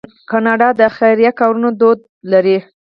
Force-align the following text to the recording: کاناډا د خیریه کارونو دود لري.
کاناډا 0.29 0.69
د 0.79 0.81
خیریه 0.95 1.31
کارونو 1.39 1.69
دود 1.79 1.99
لري. 2.31 2.57